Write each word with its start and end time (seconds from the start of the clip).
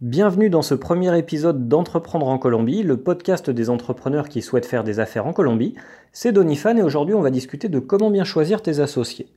Bienvenue 0.00 0.48
dans 0.48 0.62
ce 0.62 0.72
premier 0.72 1.18
épisode 1.18 1.68
d'Entreprendre 1.68 2.26
en 2.26 2.38
Colombie, 2.38 2.82
le 2.82 2.96
podcast 2.96 3.50
des 3.50 3.68
entrepreneurs 3.68 4.30
qui 4.30 4.40
souhaitent 4.40 4.64
faire 4.64 4.82
des 4.82 4.98
affaires 4.98 5.26
en 5.26 5.34
Colombie. 5.34 5.74
C'est 6.10 6.32
Donifan 6.32 6.78
et 6.78 6.82
aujourd'hui 6.82 7.14
on 7.14 7.20
va 7.20 7.28
discuter 7.28 7.68
de 7.68 7.78
comment 7.80 8.10
bien 8.10 8.24
choisir 8.24 8.62
tes 8.62 8.80
associés. 8.80 9.28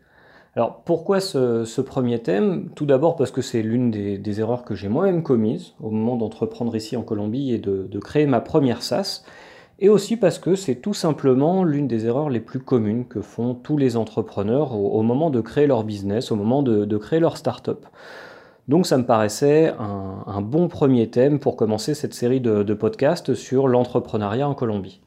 Alors 0.56 0.84
pourquoi 0.86 1.20
ce, 1.20 1.82
premier 1.82 2.20
thème? 2.20 2.70
Tout 2.76 2.86
d'abord 2.86 3.18
parce 3.18 3.30
que 3.30 3.42
c'est 3.42 3.62
l'une 3.62 3.92
des, 3.92 4.40
erreurs 4.40 4.64
que 4.64 4.74
j'ai 4.74 4.88
moi-même 4.88 5.22
commises 5.22 5.74
au 5.82 5.90
moment 5.90 6.16
d'entreprendre 6.16 6.74
ici 6.78 6.96
en 6.96 7.02
Colombie 7.02 7.52
et 7.52 7.58
de, 7.58 8.00
créer 8.00 8.26
ma 8.26 8.40
première 8.40 8.84
SaaS. 8.84 9.26
Et 9.80 9.90
aussi 9.90 10.16
parce 10.16 10.40
que 10.40 10.56
c'est 10.56 10.76
tout 10.76 10.94
simplement 10.94 11.66
l'une 11.66 11.90
des 11.90 12.06
erreurs 12.06 12.30
les 12.30 12.40
plus 12.40 12.62
communes 12.62 13.06
que 13.06 13.20
font 13.20 13.54
tous 13.54 13.76
les 13.76 13.98
entrepreneurs 13.98 14.78
au, 14.80 15.02
moment 15.02 15.30
de 15.30 15.42
créer 15.42 15.68
leur 15.68 15.84
business, 15.84 16.32
au 16.32 16.38
moment 16.38 16.64
de, 16.64 16.86
de 16.86 16.98
créer 16.98 17.20
leur 17.20 17.36
start-up. 17.36 17.86
Donc 18.68 18.86
ça 18.86 18.98
me 18.98 19.06
paraissait 19.06 19.74
un, 19.78 20.42
bon 20.42 20.70
premier 20.70 21.10
thème 21.10 21.40
pour 21.40 21.58
commencer 21.58 21.94
cette 21.94 22.14
série 22.14 22.40
de, 22.40 22.74
podcasts 22.74 23.34
sur 23.34 23.68
l'entrepreneuriat 23.68 24.48
en 24.48 24.54
Colombie. 24.54 25.02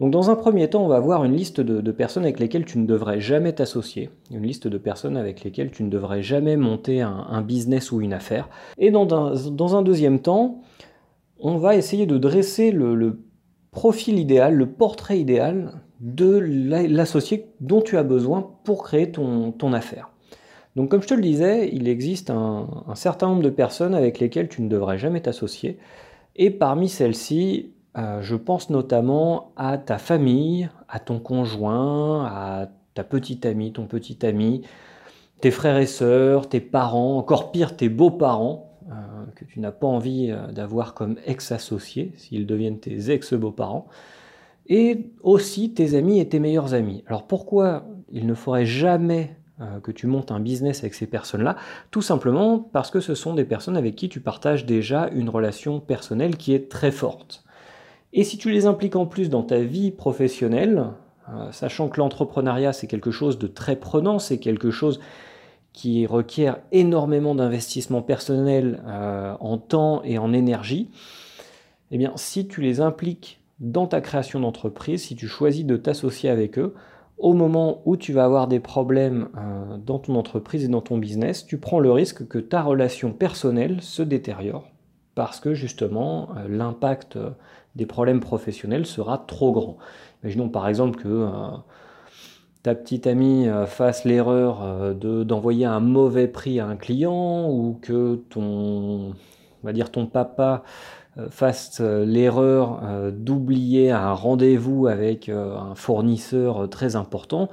Donc 0.00 0.10
dans 0.10 0.30
un 0.30 0.34
premier 0.34 0.68
temps, 0.68 0.84
on 0.84 0.88
va 0.88 1.00
voir 1.00 1.24
une 1.24 1.34
liste 1.34 1.60
de, 1.60 1.92
personnes 1.92 2.24
avec 2.24 2.40
lesquelles 2.40 2.64
tu 2.64 2.78
ne 2.78 2.86
devrais 2.86 3.20
jamais 3.20 3.52
t'associer, 3.52 4.10
une 4.30 4.42
liste 4.42 4.66
de 4.66 4.78
personnes 4.78 5.16
avec 5.16 5.44
lesquelles 5.44 5.70
tu 5.70 5.82
ne 5.82 5.90
devrais 5.90 6.22
jamais 6.22 6.56
monter 6.56 7.02
un, 7.02 7.42
business 7.42 7.92
ou 7.92 8.00
une 8.00 8.14
affaire. 8.14 8.48
Et 8.78 8.90
dans 8.90 9.76
un, 9.76 9.82
deuxième 9.82 10.20
temps, 10.20 10.62
on 11.38 11.58
va 11.58 11.76
essayer 11.76 12.06
de 12.06 12.16
dresser 12.16 12.70
le, 12.70 13.20
profil 13.72 14.18
idéal, 14.18 14.54
le 14.54 14.70
portrait 14.70 15.18
idéal 15.18 15.82
de 16.00 16.38
l'associé 16.38 17.50
dont 17.60 17.82
tu 17.82 17.98
as 17.98 18.02
besoin 18.02 18.50
pour 18.64 18.84
créer 18.84 19.12
ton 19.12 19.72
affaire. 19.74 20.15
Donc 20.76 20.90
comme 20.90 21.02
je 21.02 21.08
te 21.08 21.14
le 21.14 21.22
disais, 21.22 21.70
il 21.72 21.88
existe 21.88 22.28
un, 22.28 22.68
certain 22.94 23.28
nombre 23.28 23.42
de 23.42 23.50
personnes 23.50 23.94
avec 23.94 24.20
lesquelles 24.20 24.48
tu 24.48 24.60
ne 24.60 24.68
devrais 24.68 24.98
jamais 24.98 25.22
t'associer. 25.22 25.78
Et 26.36 26.50
parmi 26.50 26.90
celles-ci, 26.90 27.72
euh, 27.96 28.20
je 28.20 28.36
pense 28.36 28.68
notamment 28.68 29.52
à 29.56 29.78
ta 29.78 29.96
famille, 29.96 30.68
à 30.90 31.00
ton 31.00 31.18
conjoint, 31.18 32.26
à 32.26 32.68
ta 32.92 33.04
petite 33.04 33.46
amie, 33.46 33.72
ton 33.72 33.86
petit 33.86 34.24
ami, 34.26 34.62
tes 35.40 35.50
frères 35.50 35.78
et 35.78 35.86
sœurs, 35.86 36.46
tes 36.46 36.60
parents, 36.60 37.16
encore 37.16 37.52
pire 37.52 37.74
tes 37.74 37.88
beaux-parents, 37.88 38.78
euh, 38.90 38.92
que 39.34 39.46
tu 39.46 39.60
n'as 39.60 39.72
pas 39.72 39.86
envie 39.86 40.30
euh, 40.30 40.52
d'avoir 40.52 40.92
comme 40.92 41.16
ex-associés, 41.24 42.12
s'ils 42.16 42.46
deviennent 42.46 42.80
tes 42.80 43.10
ex-beaux-parents, 43.10 43.86
et 44.66 45.10
aussi 45.22 45.72
tes 45.72 45.94
amis 45.94 46.20
et 46.20 46.28
tes 46.28 46.38
meilleurs 46.38 46.74
amis. 46.74 47.02
Alors 47.06 47.26
pourquoi 47.26 47.86
il 48.12 48.26
ne 48.26 48.34
faudrait 48.34 48.66
jamais 48.66 49.36
que 49.82 49.90
tu 49.90 50.06
montes 50.06 50.30
un 50.30 50.40
business 50.40 50.80
avec 50.80 50.94
ces 50.94 51.06
personnes-là, 51.06 51.56
tout 51.90 52.02
simplement 52.02 52.58
parce 52.58 52.90
que 52.90 53.00
ce 53.00 53.14
sont 53.14 53.34
des 53.34 53.44
personnes 53.44 53.76
avec 53.76 53.96
qui 53.96 54.08
tu 54.08 54.20
partages 54.20 54.66
déjà 54.66 55.08
une 55.12 55.30
relation 55.30 55.80
personnelle 55.80 56.36
qui 56.36 56.52
est 56.52 56.70
très 56.70 56.90
forte. 56.90 57.44
Et 58.12 58.24
si 58.24 58.38
tu 58.38 58.50
les 58.50 58.66
impliques 58.66 58.96
en 58.96 59.06
plus 59.06 59.28
dans 59.28 59.42
ta 59.42 59.58
vie 59.60 59.90
professionnelle, 59.90 60.86
euh, 61.28 61.50
sachant 61.52 61.88
que 61.88 61.98
l'entrepreneuriat 62.00 62.72
c'est 62.72 62.86
quelque 62.86 63.10
chose 63.10 63.38
de 63.38 63.46
très 63.46 63.76
prenant, 63.76 64.18
c'est 64.18 64.38
quelque 64.38 64.70
chose 64.70 65.00
qui 65.72 66.06
requiert 66.06 66.58
énormément 66.72 67.34
d'investissement 67.34 68.00
personnel 68.00 68.82
euh, 68.86 69.34
en 69.40 69.58
temps 69.58 70.02
et 70.04 70.16
en 70.16 70.32
énergie, 70.32 70.88
eh 71.90 71.98
bien 71.98 72.12
si 72.16 72.48
tu 72.48 72.62
les 72.62 72.80
impliques 72.80 73.40
dans 73.60 73.86
ta 73.86 74.00
création 74.00 74.40
d'entreprise, 74.40 75.02
si 75.02 75.16
tu 75.16 75.28
choisis 75.28 75.64
de 75.64 75.76
t'associer 75.76 76.30
avec 76.30 76.58
eux, 76.58 76.74
au 77.18 77.32
moment 77.32 77.80
où 77.84 77.96
tu 77.96 78.12
vas 78.12 78.24
avoir 78.24 78.46
des 78.46 78.60
problèmes 78.60 79.28
euh, 79.36 79.76
dans 79.78 79.98
ton 79.98 80.16
entreprise 80.16 80.64
et 80.64 80.68
dans 80.68 80.82
ton 80.82 80.98
business, 80.98 81.46
tu 81.46 81.58
prends 81.58 81.80
le 81.80 81.90
risque 81.90 82.26
que 82.28 82.38
ta 82.38 82.62
relation 82.62 83.12
personnelle 83.12 83.80
se 83.80 84.02
détériore 84.02 84.68
parce 85.14 85.40
que 85.40 85.54
justement 85.54 86.28
euh, 86.36 86.46
l'impact 86.48 87.16
euh, 87.16 87.30
des 87.74 87.86
problèmes 87.86 88.20
professionnels 88.20 88.86
sera 88.86 89.18
trop 89.18 89.52
grand. 89.52 89.78
Imaginons 90.22 90.48
par 90.48 90.68
exemple 90.68 90.98
que 90.98 91.28
ta 92.62 92.74
petite 92.74 93.06
amie 93.06 93.46
fasse 93.66 94.04
l'erreur 94.04 94.94
d'envoyer 94.94 95.66
un 95.66 95.78
mauvais 95.78 96.26
prix 96.26 96.58
à 96.58 96.66
un 96.66 96.76
client 96.76 97.50
ou 97.50 97.78
que 97.80 98.16
ton, 98.30 99.10
on 99.10 99.14
va 99.62 99.74
dire 99.74 99.92
ton 99.92 100.06
papa 100.06 100.64
euh, 101.18 101.28
fasse 101.30 101.78
euh, 101.80 102.04
l'erreur 102.04 102.80
euh, 102.84 103.10
d'oublier 103.10 103.90
un 103.90 104.12
rendez-vous 104.12 104.86
avec 104.86 105.30
un 105.30 105.74
fournisseur 105.74 106.68
très 106.68 106.94
important, 106.94 107.48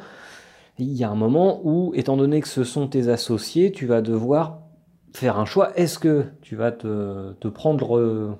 il 0.79 0.91
y 0.91 1.03
a 1.05 1.09
un 1.09 1.15
moment 1.15 1.61
où, 1.63 1.93
étant 1.95 2.17
donné 2.17 2.41
que 2.41 2.47
ce 2.47 2.65
sont 2.65 2.87
tes 2.87 3.07
associés, 3.07 3.71
tu 3.71 3.85
vas 3.85 4.01
devoir 4.01 4.59
faire 5.13 5.39
un 5.39 5.45
choix. 5.45 5.71
Est-ce 5.77 5.97
que 5.97 6.25
tu 6.41 6.55
vas 6.55 6.71
te, 6.71 7.47
prendre, 7.47 8.35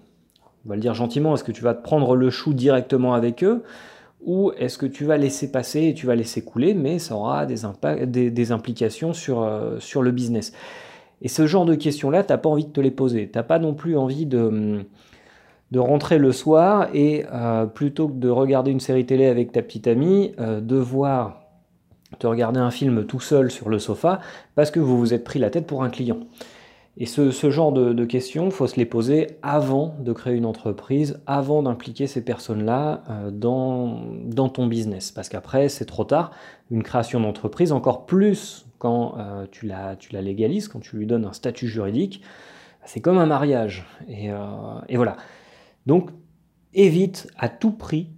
on 0.66 0.69
va 0.69 0.75
le 0.75 0.81
dire 0.81 0.95
gentiment, 0.95 1.35
est-ce 1.35 1.44
que 1.44 1.51
tu 1.51 1.63
vas 1.63 1.75
te 1.75 1.83
prendre 1.83 2.16
le 2.16 2.29
chou 2.31 2.53
directement 2.53 3.13
avec 3.13 3.44
eux 3.44 3.63
ou 4.25 4.51
est-ce 4.57 4.78
que 4.78 4.85
tu 4.85 5.06
vas 5.06 5.17
laisser 5.17 5.51
passer 5.51 5.83
et 5.83 5.94
tu 5.94 6.07
vas 6.07 6.16
laisser 6.16 6.44
couler, 6.44 6.73
mais 6.73 6.97
ça 6.97 7.16
aura 7.16 7.45
des, 7.45 8.31
des, 8.31 8.51
implications 8.51 9.13
sur, 9.13 9.47
sur 9.79 10.01
le 10.01 10.12
business. 10.12 10.53
Et 11.22 11.28
ce 11.28 11.45
genre 11.45 11.66
de 11.66 11.75
questions-là, 11.75 12.23
tu 12.23 12.31
n'as 12.31 12.38
pas 12.38 12.50
envie 12.50 12.66
de 12.66 12.72
te 12.72 12.81
les 12.81 12.91
poser. 12.91 13.29
Tu 13.29 13.38
n'as 13.38 13.44
pas 13.44 13.59
non 13.59 13.73
plus 13.73 13.97
envie 13.97 14.25
de, 14.25 14.85
de 15.74 15.79
rentrer 15.79 16.19
le 16.19 16.31
soir 16.31 16.88
et 16.94 17.25
euh, 17.34 17.66
plutôt 17.66 18.07
que 18.07 18.13
de 18.13 18.29
regarder 18.29 18.69
une 18.69 18.79
série 18.79 19.07
télé 19.07 19.25
avec 19.25 19.51
ta 19.51 19.63
petite 19.63 19.88
amie, 19.88 20.34
euh, 20.40 20.62
de 20.62 20.75
voir 20.75 21.41
te 22.19 22.28
regarder 22.28 22.59
un 22.59 22.69
film 22.69 23.07
tout 23.07 23.19
seul 23.19 23.50
sur 23.50 23.69
le 23.69 23.79
sofa 23.79 24.19
parce 24.53 24.69
que 24.69 24.79
vous 24.79 25.00
vous 25.00 25.16
êtes 25.16 25.24
pris 25.24 25.40
la 25.40 25.50
tête 25.50 25.66
pour 25.66 25.84
un 25.84 25.90
client. 25.90 26.19
Et 26.96 27.07
ce, 27.07 27.31
genre 27.50 27.72
de, 27.72 28.06
questions, 28.06 28.46
il 28.46 28.51
faut 28.51 28.68
se 28.68 28.75
les 28.75 28.85
poser 28.85 29.40
avant 29.41 29.96
de 30.00 30.13
créer 30.13 30.35
une 30.35 30.46
entreprise, 30.46 31.19
avant 31.25 31.63
d'impliquer 31.63 32.06
ces 32.06 32.24
personnes-là 32.24 33.01
euh, 33.09 33.31
dans, 33.31 34.50
ton 34.50 34.68
business. 34.68 35.12
Parce 35.12 35.28
qu'après, 35.28 35.69
c'est 35.69 35.85
trop 35.85 36.03
tard. 36.03 36.30
Une 36.69 36.84
création 36.84 37.19
d'entreprise, 37.19 37.72
encore 37.72 38.06
plus 38.06 38.68
quand 38.78 39.16
tu, 39.50 39.66
la, 39.66 39.95
légalises, 40.22 40.68
quand 40.68 40.81
tu 40.81 40.97
lui 40.97 41.07
donnes 41.07 41.25
un 41.25 41.34
statut 41.34 41.68
juridique, 41.68 42.22
c'est 42.85 43.00
comme 43.00 43.18
un 43.18 43.25
mariage. 43.25 43.88
Et 44.07 44.30
voilà. 44.95 45.16
Donc, 45.85 46.09
évite 46.73 47.27
à 47.38 47.49
tout 47.49 47.71
prix 47.71 48.09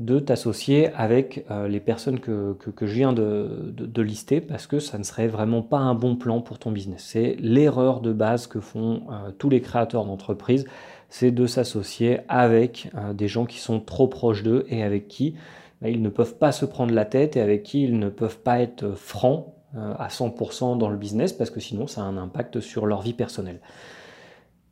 de 0.00 0.18
t'associer 0.18 0.88
avec 0.94 1.44
euh, 1.50 1.68
les 1.68 1.78
personnes 1.78 2.20
que, 2.20 2.56
je 2.80 2.86
viens 2.86 3.12
de, 3.12 4.02
lister 4.02 4.40
parce 4.40 4.66
que 4.66 4.80
ça 4.80 4.96
ne 4.96 5.02
serait 5.02 5.28
vraiment 5.28 5.60
pas 5.60 5.76
un 5.76 5.94
bon 5.94 6.16
plan 6.16 6.40
pour 6.40 6.58
ton 6.58 6.72
business. 6.72 7.04
C'est 7.06 7.36
l'erreur 7.38 8.00
de 8.00 8.12
base 8.12 8.46
que 8.46 8.60
font 8.60 9.02
euh, 9.10 9.30
tous 9.36 9.50
les 9.50 9.60
créateurs 9.60 10.06
d'entreprises, 10.06 10.64
c'est 11.10 11.30
de 11.30 11.46
s'associer 11.46 12.20
avec 12.28 12.90
euh, 12.94 13.12
des 13.12 13.28
gens 13.28 13.44
qui 13.44 13.58
sont 13.58 13.78
trop 13.78 14.08
proches 14.08 14.42
d'eux 14.42 14.64
et 14.70 14.82
avec 14.82 15.06
qui 15.06 15.34
bah, 15.82 15.90
ils 15.90 16.00
ne 16.00 16.08
peuvent 16.08 16.36
pas 16.36 16.52
se 16.52 16.64
prendre 16.64 16.94
la 16.94 17.04
tête 17.04 17.36
et 17.36 17.42
avec 17.42 17.62
qui 17.62 17.84
ils 17.84 17.98
ne 17.98 18.08
peuvent 18.08 18.38
pas 18.38 18.60
être 18.60 18.92
francs 18.92 19.46
à 19.76 20.08
100% 20.08 20.78
dans 20.78 20.88
le 20.88 20.96
business 20.96 21.32
parce 21.32 21.48
que 21.48 21.60
sinon 21.60 21.86
ça 21.86 22.00
a 22.00 22.04
un 22.04 22.16
impact 22.16 22.58
sur 22.58 22.86
leur 22.86 23.02
vie 23.02 23.12
personnelle. 23.12 23.60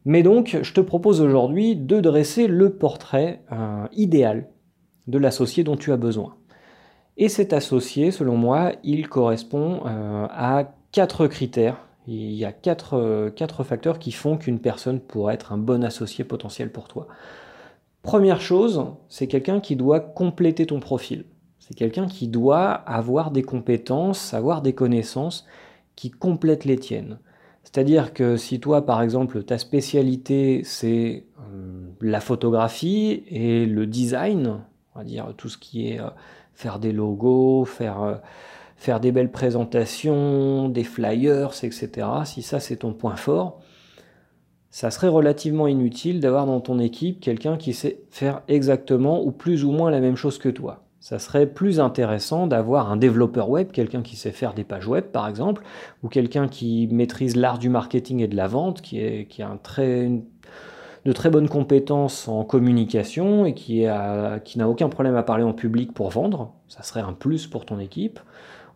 Mais 0.04 0.22
donc, 0.22 0.58
je 0.62 0.72
te 0.72 0.80
propose 0.80 1.20
aujourd'hui 1.20 1.76
de 1.76 2.00
dresser 2.00 2.46
le 2.46 2.70
portrait 2.70 3.42
euh, 3.52 3.86
idéal 3.92 4.48
de 5.06 5.18
l'associé 5.18 5.64
dont 5.64 5.76
tu 5.76 5.92
as 5.92 5.96
besoin. 5.96 6.36
Et 7.16 7.28
cet 7.28 7.52
associé, 7.52 8.10
selon 8.12 8.36
moi, 8.36 8.72
il 8.84 9.08
correspond 9.08 9.80
euh, 9.86 10.26
à 10.30 10.72
quatre 10.92 11.26
critères. 11.26 11.84
Il 12.06 12.32
y 12.32 12.44
a 12.44 12.54
euh, 12.92 13.30
quatre, 13.30 13.64
facteurs 13.64 13.98
qui 13.98 14.12
font 14.12 14.36
qu'une 14.36 14.60
personne 14.60 15.00
pourrait 15.00 15.34
être 15.34 15.52
un 15.52 15.58
bon 15.58 15.82
associé 15.84 16.24
potentiel 16.24 16.70
pour 16.70 16.86
toi. 16.88 17.08
Première 18.02 18.40
chose, 18.40 18.86
c'est 19.08 19.26
quelqu'un 19.26 19.60
qui 19.60 19.76
doit 19.76 20.00
compléter 20.00 20.64
ton 20.64 20.78
profil. 20.78 21.24
C'est 21.58 21.74
quelqu'un 21.74 22.06
qui 22.06 22.28
doit 22.28 22.70
avoir 22.70 23.30
des 23.30 23.42
compétences, 23.42 24.32
avoir 24.32 24.62
des 24.62 24.72
connaissances 24.74 25.44
qui 25.96 26.10
complètent 26.10 26.64
les 26.64 26.78
tiennes. 26.78 27.18
C'est-à-dire 27.70 28.14
que 28.14 28.38
si 28.38 28.60
toi, 28.60 28.86
par 28.86 29.02
exemple, 29.02 29.42
ta 29.42 29.58
spécialité, 29.58 30.62
c'est 30.64 31.26
euh, 31.38 31.90
la 32.00 32.18
photographie 32.18 33.24
et 33.28 33.66
le 33.66 33.86
design, 33.86 34.60
on 34.94 34.98
va 34.98 35.04
dire 35.04 35.34
tout 35.36 35.50
ce 35.50 35.58
qui 35.58 35.90
est 35.90 36.00
euh, 36.00 36.08
faire 36.54 36.78
des 36.78 36.92
logos, 36.92 37.68
euh, 37.82 38.14
faire 38.78 39.00
des 39.00 39.12
belles 39.12 39.30
présentations, 39.30 40.70
des 40.70 40.82
flyers, 40.82 41.50
etc., 41.62 42.08
si 42.24 42.40
ça 42.40 42.58
c'est 42.58 42.76
ton 42.76 42.94
point 42.94 43.16
fort, 43.16 43.60
ça 44.70 44.90
serait 44.90 45.08
relativement 45.08 45.66
inutile 45.66 46.20
d'avoir 46.20 46.46
dans 46.46 46.62
ton 46.62 46.78
équipe 46.78 47.20
quelqu'un 47.20 47.58
qui 47.58 47.74
sait 47.74 48.00
faire 48.08 48.40
exactement 48.48 49.22
ou 49.22 49.30
plus 49.30 49.66
ou 49.66 49.72
moins 49.72 49.90
la 49.90 50.00
même 50.00 50.16
chose 50.16 50.38
que 50.38 50.48
toi 50.48 50.87
ça 51.08 51.18
serait 51.18 51.46
plus 51.46 51.80
intéressant 51.80 52.46
d'avoir 52.46 52.92
un 52.92 52.98
développeur 52.98 53.48
web, 53.48 53.70
quelqu'un 53.72 54.02
qui 54.02 54.14
sait 54.14 54.30
faire 54.30 54.52
des 54.52 54.62
pages 54.62 54.86
web 54.86 55.04
par 55.04 55.26
exemple, 55.26 55.62
ou 56.02 56.08
quelqu'un 56.08 56.48
qui 56.48 56.86
maîtrise 56.92 57.34
l'art 57.34 57.58
du 57.58 57.70
marketing 57.70 58.20
et 58.20 58.28
de 58.28 58.36
la 58.36 58.46
vente, 58.46 58.82
qui, 58.82 59.00
a 59.00 59.48
un 59.48 59.56
très, 59.56 60.10
de 61.06 61.12
très 61.12 61.30
bonnes 61.30 61.48
compétences 61.48 62.28
en 62.28 62.44
communication 62.44 63.46
et 63.46 63.54
qui, 63.54 63.86
qui 64.44 64.58
n'a 64.58 64.68
aucun 64.68 64.90
problème 64.90 65.16
à 65.16 65.22
parler 65.22 65.44
en 65.44 65.54
public 65.54 65.94
pour 65.94 66.10
vendre. 66.10 66.52
Ça 66.68 66.82
serait 66.82 67.00
un 67.00 67.14
plus 67.14 67.46
pour 67.46 67.64
ton 67.64 67.78
équipe. 67.78 68.20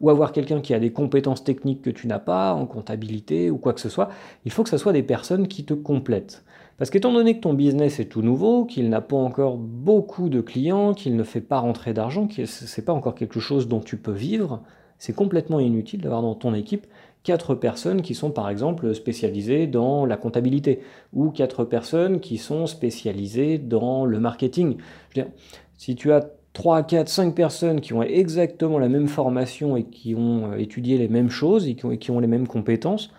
Ou 0.01 0.09
avoir 0.09 0.33
quelqu'un 0.33 0.63
qui 0.63 0.73
a 0.73 0.81
des 0.81 0.91
compétences 0.91 1.45
techniques 1.45 1.83
que 1.83 1.91
tu 1.91 2.07
n'as 2.07 2.19
pas, 2.19 2.55
en 2.55 2.65
comptabilité 2.65 3.51
ou 3.51 3.59
quoi 3.59 3.75
que 3.75 3.81
ce 3.81 3.91
soit. 3.91 4.09
Il 4.47 4.53
faut 4.53 4.63
que 4.63 4.71
ce 4.71 4.79
soit 4.79 4.95
des 4.95 5.03
personnes 5.03 5.49
qui 5.49 5.67
te 5.67 5.75
complètent. 5.75 6.43
Parce 6.79 6.91
qu'étant 6.91 7.13
donné 7.13 7.37
que 7.37 7.41
ton 7.41 7.55
business 7.55 8.01
est 8.01 8.07
tout 8.07 8.23
nouveau, 8.23 8.65
qu'il 8.65 8.89
n'a 8.89 9.01
pas 9.01 9.17
encore 9.17 9.57
beaucoup 9.57 10.29
de 10.29 10.41
clients, 10.41 10.95
qu'il 10.95 11.17
ne 11.17 11.23
fait 11.23 11.41
pas 11.41 11.59
rentrer 11.59 11.93
d'argent, 11.93 12.27
que 12.27 12.45
ce 12.47 12.81
n'est 12.81 12.85
pas 12.85 12.93
encore 12.93 13.15
quelque 13.15 13.41
chose 13.41 13.69
dont 13.69 13.81
tu 13.81 13.97
peux 13.97 14.13
vivre, 14.13 14.63
c'est 14.99 15.15
complètement 15.15 15.61
inutile 15.61 16.01
d'avoir 16.01 16.23
dans 16.23 16.35
ton 16.35 16.55
équipe 16.55 16.87
quatre 17.23 17.55
personnes 17.55 18.03
qui 18.03 18.15
sont 18.15 18.31
par 18.31 18.49
exemple 18.49 18.95
spécialisées 18.95 19.67
dans 19.67 20.07
la 20.07 20.17
comptabilité 20.17 20.81
ou 21.13 21.31
quatre 21.31 21.65
personnes 21.65 22.21
qui 22.21 22.39
sont 22.39 22.67
spécialisées 22.67 23.59
dans 23.59 24.05
le 24.05 24.19
marketing. 24.19 24.77
Je 25.11 25.21
veux 25.21 25.25
dire, 25.25 25.33
si 25.77 25.95
tu 25.95 26.13
as 26.13 26.27
3, 26.53 26.83
4, 26.83 27.09
5 27.09 27.35
personnes 27.35 27.81
qui 27.81 27.95
ont 27.95 28.03
exactement 28.03 28.79
la 28.79 28.89
même 28.89 29.09
formation 29.09 29.77
et 29.77 29.85
qui 29.85 30.15
ont 30.15 30.53
euh, 30.53 30.57
étudié 30.57 30.99
les 30.99 31.09
mêmes 31.09 31.31
choses 31.31 31.67
et 31.67 31.75
qui 31.75 32.11
ont, 32.11 32.21
les 32.21 32.27
mêmes 32.27 32.47
compétences, 32.47 33.11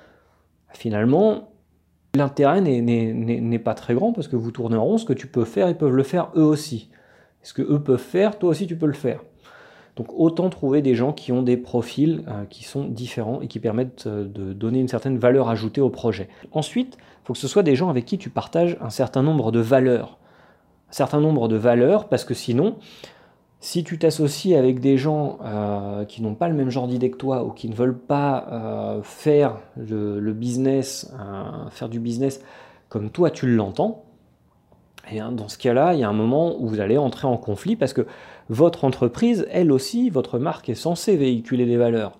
finalement, 0.72 1.50
l'intérêt 2.16 2.62
n'est 2.62 3.60
pas 3.60 3.74
très 3.74 3.96
grand 3.96 4.14
parce 4.14 4.28
que 4.28 4.36
vous 4.36 4.52
tournez 4.52 4.78
ce 5.00 5.06
que 5.06 5.14
tu 5.14 5.26
peux 5.26 5.46
faire, 5.46 5.68
ils 5.70 5.76
peuvent 5.76 5.96
le 5.96 6.04
faire 6.04 6.30
eux 6.36 6.44
aussi. 6.44 6.90
Ce 7.42 7.54
que 7.54 7.64
eux 7.64 7.82
peuvent 7.82 7.98
faire, 7.98 8.38
toi 8.38 8.52
aussi 8.52 8.68
tu 8.68 8.76
peux 8.76 8.86
le 8.86 8.94
faire. 8.94 9.22
Donc 9.96 10.08
autant 10.14 10.50
trouver 10.50 10.84
des 10.84 10.94
gens 10.94 11.12
qui 11.12 11.32
ont 11.32 11.42
des 11.42 11.58
profils 11.58 12.24
euh, 12.28 12.46
qui 12.46 12.64
sont 12.64 12.86
différents 12.86 13.42
et 13.42 13.48
qui 13.48 13.60
permettent 13.60 14.06
euh, 14.06 14.26
de 14.26 14.54
donner 14.54 14.80
une 14.80 14.88
certaine 14.88 15.18
valeur 15.18 15.50
ajoutée 15.50 15.82
au 15.82 15.90
projet. 15.90 16.30
Ensuite, 16.52 16.98
il 17.00 17.26
faut 17.26 17.34
que 17.34 17.40
ce 17.40 17.48
soit 17.48 17.64
des 17.64 17.76
gens 17.76 17.90
avec 17.90 18.06
qui 18.06 18.18
tu 18.18 18.30
partages 18.30 18.78
un 18.82 18.90
certain 18.90 19.24
nombre 19.24 19.52
de 19.52 19.60
valeurs. 19.60 20.20
Un 20.90 20.94
certain 20.94 21.20
nombre 21.20 21.48
de 21.48 21.56
valeurs 21.56 22.10
parce 22.10 22.26
que 22.26 22.34
sinon, 22.34 22.76
si 23.64 23.84
tu 23.84 23.98
t'associes 23.98 24.56
avec 24.56 24.80
des 24.80 24.98
gens 24.98 25.40
euh, 25.44 26.04
qui 26.06 26.22
n'ont 26.22 26.36
pas 26.36 26.50
le 26.50 26.54
même 26.54 26.70
genre 26.70 26.88
d'idée 26.88 27.10
que 27.10 27.18
toi 27.18 27.44
ou 27.44 27.52
qui 27.52 27.70
ne 27.70 27.76
veulent 27.76 27.98
pas 27.98 29.00
faire 29.04 29.58
le, 29.78 30.34
business, 30.34 31.12
faire 31.72 31.88
du 31.88 32.00
business 32.00 32.42
comme 32.90 33.10
toi 33.10 33.32
tu 33.32 33.48
l'entends, 33.48 34.04
et 35.12 35.20
hein, 35.20 35.32
dans 35.32 35.50
ce 35.50 35.58
cas-là, 35.58 35.94
il 35.94 36.00
y 36.00 36.04
a 36.04 36.10
un 36.10 36.14
moment 36.14 36.56
où 36.60 36.68
vous 36.68 36.80
allez 36.80 36.98
entrer 36.98 37.28
en 37.28 37.38
conflit 37.38 37.76
parce 37.76 37.94
que 37.94 38.06
votre 38.50 38.86
entreprise, 38.86 39.48
elle 39.52 39.72
aussi, 39.72 40.10
votre 40.10 40.40
marque 40.40 40.70
est 40.70 40.76
censée 40.76 41.16
véhiculer 41.18 41.66
des 41.66 41.78
valeurs. 41.78 42.18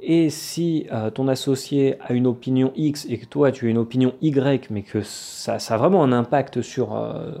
Et 0.00 0.30
si 0.30 0.86
euh, 0.92 1.10
ton 1.10 1.28
associé 1.28 1.96
a 2.00 2.12
une 2.12 2.26
opinion 2.26 2.72
X 2.74 3.06
et 3.08 3.18
que 3.18 3.26
toi 3.26 3.52
tu 3.52 3.66
as 3.66 3.70
une 3.70 3.78
opinion 3.78 4.14
Y, 4.20 4.68
mais 4.70 4.82
que 4.82 5.00
ça, 5.02 5.54
a 5.54 5.76
vraiment 5.76 6.02
un 6.02 6.12
impact 6.12 6.60
sur, 6.60 6.96
euh, 6.96 7.32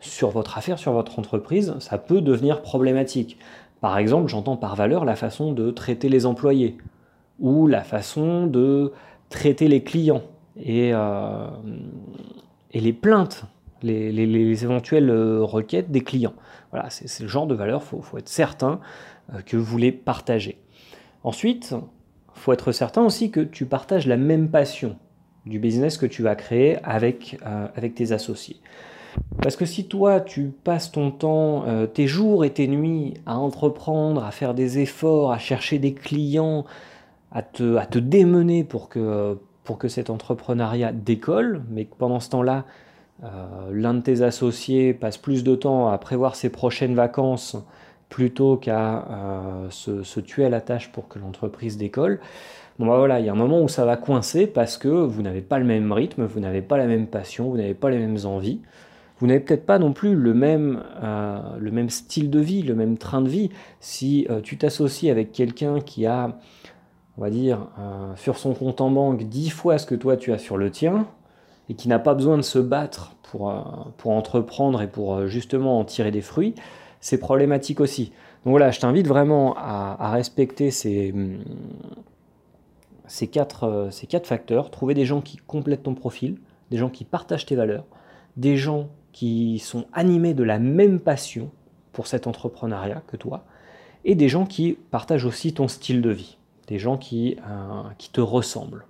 sur 0.00 0.30
votre 0.30 0.58
affaire, 0.58 0.78
sur 0.78 0.92
votre 0.92 1.18
entreprise, 1.18 1.74
ça 1.78 1.98
peut 1.98 2.20
devenir 2.20 2.62
problématique. 2.62 3.38
Par 3.80 3.98
exemple, 3.98 4.28
j'entends 4.28 4.56
par 4.56 4.76
valeur 4.76 5.04
la 5.04 5.16
façon 5.16 5.52
de 5.52 5.70
traiter 5.70 6.08
les 6.08 6.26
employés 6.26 6.76
ou 7.38 7.66
la 7.66 7.82
façon 7.82 8.46
de 8.46 8.92
traiter 9.30 9.68
les 9.68 9.82
clients 9.82 10.22
et, 10.56 10.90
euh, 10.92 11.46
les 12.74 12.92
plaintes 12.92 13.44
les, 13.82 14.64
éventuelles 14.64 15.08
euh, 15.08 15.42
requêtes 15.42 15.90
des 15.90 16.02
clients. 16.02 16.34
Voilà, 16.70 16.90
c'est 16.90 17.22
le 17.22 17.28
genre 17.28 17.46
de 17.46 17.54
valeur, 17.54 17.82
il 17.92 18.02
faut, 18.02 18.18
être 18.18 18.28
certain 18.28 18.80
euh, 19.34 19.40
que 19.40 19.56
vous 19.56 19.78
les 19.78 19.92
partagez. 19.92 20.58
Ensuite, 21.24 21.72
il 21.72 22.40
faut 22.40 22.52
être 22.52 22.72
certain 22.72 23.02
aussi 23.02 23.30
que 23.30 23.40
tu 23.40 23.64
partages 23.64 24.06
la 24.06 24.18
même 24.18 24.50
passion 24.50 24.96
du 25.46 25.58
business 25.58 25.96
que 25.96 26.06
tu 26.06 26.22
vas 26.22 26.34
créer 26.34 26.76
avec 26.84 27.38
tes 27.94 28.12
associés. 28.12 28.60
Parce 29.42 29.56
que 29.56 29.64
si 29.64 29.88
toi, 29.88 30.20
tu 30.20 30.52
passes 30.64 30.92
ton 30.92 31.10
temps, 31.10 31.64
tes 31.94 32.06
jours 32.06 32.44
et 32.44 32.50
tes 32.50 32.68
nuits 32.68 33.14
à 33.26 33.38
entreprendre, 33.38 34.24
à 34.24 34.30
faire 34.30 34.54
des 34.54 34.78
efforts, 34.78 35.32
à 35.32 35.38
chercher 35.38 35.78
des 35.78 35.94
clients, 35.94 36.64
à 37.32 37.42
te, 37.42 37.76
à 37.76 37.86
te 37.86 37.98
démener 37.98 38.64
pour 38.64 38.88
que, 38.88 39.38
pour 39.64 39.78
que 39.78 39.88
cet 39.88 40.10
entrepreneuriat 40.10 40.92
décolle, 40.92 41.62
mais 41.70 41.84
que 41.84 41.94
pendant 41.96 42.20
ce 42.20 42.30
temps-là, 42.30 42.64
euh, 43.22 43.70
l'un 43.72 43.94
de 43.94 44.00
tes 44.00 44.22
associés 44.22 44.94
passe 44.94 45.18
plus 45.18 45.44
de 45.44 45.54
temps 45.54 45.88
à 45.88 45.98
prévoir 45.98 46.36
ses 46.36 46.48
prochaines 46.48 46.94
vacances 46.94 47.56
plutôt 48.08 48.56
qu'à 48.56 49.06
euh, 49.10 49.70
se, 49.70 50.20
tuer 50.20 50.46
à 50.46 50.48
la 50.48 50.60
tâche 50.60 50.90
pour 50.90 51.06
que 51.06 51.18
l'entreprise 51.18 51.76
décolle. 51.76 52.20
Bon 52.78 52.86
bah 52.86 52.96
voilà, 52.96 53.20
il 53.20 53.26
y 53.26 53.28
a 53.28 53.32
un 53.32 53.36
moment 53.36 53.60
où 53.60 53.68
ça 53.68 53.84
va 53.84 53.96
coincer 53.96 54.46
parce 54.46 54.78
que 54.78 54.88
vous 54.88 55.22
n'avez 55.22 55.42
pas 55.42 55.58
le 55.58 55.66
même 55.66 55.92
rythme, 55.92 56.24
vous 56.24 56.40
n'avez 56.40 56.62
pas 56.62 56.78
la 56.78 56.86
même 56.86 57.06
passion, 57.06 57.50
vous 57.50 57.58
n'avez 57.58 57.74
pas 57.74 57.90
les 57.90 57.98
mêmes 57.98 58.24
envies. 58.24 58.62
Vous 59.20 59.26
n'avez 59.26 59.40
peut-être 59.40 59.66
pas 59.66 59.78
non 59.78 59.92
plus 59.92 60.14
le 60.14 60.34
même, 60.34 60.82
euh, 61.02 61.40
le 61.58 61.70
même 61.70 61.90
style 61.90 62.30
de 62.30 62.40
vie, 62.40 62.62
le 62.62 62.74
même 62.74 62.98
train 62.98 63.20
de 63.20 63.28
vie. 63.28 63.50
Si 63.78 64.26
tu 64.42 64.58
t'associes 64.58 65.10
avec 65.10 65.30
quelqu'un 65.32 65.80
qui 65.80 66.06
a, 66.06 66.38
on 67.16 67.20
va 67.20 67.30
dire, 67.30 67.68
sur 68.16 68.38
son 68.38 68.54
compte 68.54 68.80
en 68.80 68.90
banque 68.90 69.24
10 69.24 69.50
fois 69.50 69.78
ce 69.78 69.86
que 69.86 69.94
toi 69.94 70.16
tu 70.16 70.32
as 70.32 70.38
sur 70.38 70.56
le 70.56 70.70
tien, 70.70 71.06
et 71.70 71.74
qui 71.74 71.88
n'a 71.88 72.00
pas 72.00 72.14
besoin 72.14 72.36
de 72.36 72.42
se 72.42 72.58
battre 72.58 73.14
pour, 73.22 73.48
euh, 73.48 73.62
pour 73.96 74.10
entreprendre 74.10 74.82
et 74.82 74.88
pour 74.88 75.14
euh, 75.14 75.26
justement 75.28 75.78
en 75.78 75.84
tirer 75.84 76.10
des 76.10 76.20
fruits, 76.20 76.56
c'est 77.00 77.18
problématique 77.18 77.78
aussi. 77.78 78.06
Donc 78.44 78.50
voilà, 78.50 78.72
je 78.72 78.80
t'invite 78.80 79.06
vraiment 79.06 79.54
à, 79.56 80.10
respecter 80.10 80.72
ces, 80.72 81.12
hum, 81.12 81.38
ces, 83.06 83.28
quatre, 83.28 83.64
euh, 83.64 83.90
ces 83.90 84.08
quatre 84.08 84.26
facteurs, 84.26 84.72
trouver 84.72 84.94
des 84.94 85.04
gens 85.04 85.20
qui 85.20 85.36
complètent 85.36 85.84
ton 85.84 85.94
profil, 85.94 86.38
des 86.72 86.76
gens 86.76 86.90
qui 86.90 87.04
partagent 87.04 87.46
tes 87.46 87.54
valeurs, 87.54 87.84
des 88.36 88.56
gens 88.56 88.88
qui 89.12 89.58
sont 89.58 89.86
animés 89.92 90.34
de 90.34 90.44
la 90.44 90.58
même 90.58 91.00
passion 91.00 91.50
pour 91.92 92.06
cet 92.06 92.26
entrepreneuriat 92.26 93.02
que 93.06 93.16
toi, 93.16 93.44
et 94.04 94.14
des 94.14 94.28
gens 94.28 94.46
qui 94.46 94.78
partagent 94.90 95.26
aussi 95.26 95.52
ton 95.52 95.68
style 95.68 96.00
de 96.00 96.10
vie, 96.10 96.38
des 96.68 96.78
gens 96.78 96.96
qui, 96.96 97.36
qui 97.98 98.10
te 98.10 98.20
ressemblent 98.20 98.84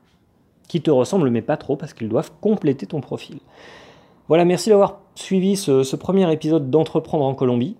qui 0.70 0.81
te 0.81 0.90
ressemblent, 0.93 1.31
mais 1.31 1.43
pas 1.43 1.56
trop, 1.56 1.75
parce 1.75 1.94
qu'ils 1.94 2.08
doivent 2.08 2.31
compléter 2.40 2.87
ton 2.87 3.00
profil. 3.00 3.38
Voilà, 4.28 4.44
merci 4.44 4.70
d'avoir 4.70 5.00
suivi 5.17 5.56
ce, 5.56 5.96
premier 5.96 6.32
épisode 6.32 6.70
d'Entreprendre 6.70 7.25
en 7.25 7.34
Colombie. 7.34 7.75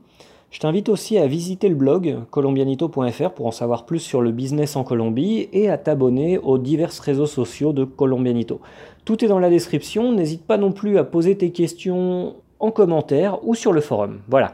Je 0.51 0.59
t'invite 0.59 0.89
aussi 0.89 1.17
à 1.17 1.29
visiter 1.29 1.69
le 1.69 1.77
blog 1.77 2.19
colombianito.fr 2.31 3.31
pour 3.31 3.47
en 3.47 3.53
savoir 3.53 3.87
plus 3.87 4.01
sur 4.01 4.21
le 4.21 4.33
business 4.33 4.75
en 4.75 4.83
Colombie 4.83 5.49
et 5.53 5.71
à 5.71 5.79
t'abonner 5.79 6.39
aux 6.39 6.59
divers 6.59 6.93
réseaux 7.03 7.27
sociaux 7.27 7.73
de 7.73 7.85
Colombianito. 7.85 8.61
Tout 9.05 9.25
est 9.25 9.29
dans 9.29 9.39
la 9.39 9.49
description, 9.49 10.13
n'hésite 10.13 10.45
pas 10.45 10.57
non 10.57 10.73
plus 10.73 10.99
à 10.99 11.05
poser 11.05 11.37
tes 11.37 11.53
questions 11.53 12.35
en 12.59 12.71
commentaire 12.73 13.39
ou 13.47 13.55
sur 13.55 13.73
le 13.73 13.81
forum. 13.81 14.21
Voilà, 14.29 14.53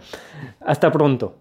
hasta 0.60 0.90
pronto 0.90 1.32